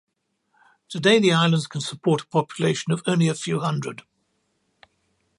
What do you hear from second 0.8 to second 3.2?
Today, the islands can support a population of